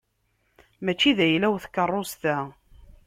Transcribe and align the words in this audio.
Mačči 0.83 1.11
d 1.17 1.19
ayla-w 1.25 1.55
tkeṛṛust-a. 1.63 2.37